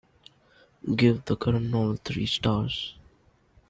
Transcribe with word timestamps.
Give 0.95 1.23
the 1.25 1.35
current 1.37 1.69
novel 1.69 1.95
three 1.97 2.25
stars 2.25 2.95